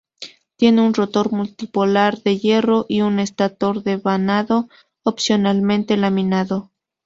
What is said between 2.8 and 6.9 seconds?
y un estátor devanado, opcionalmente laminado.